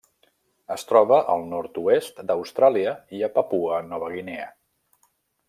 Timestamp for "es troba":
0.75-1.19